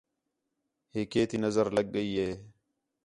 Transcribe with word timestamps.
ہے 0.93 1.01
کیتی 1.11 1.37
نظر 1.45 1.65
لڳ 1.75 1.85
ڳئی 1.93 2.11
ہِے 2.19 2.29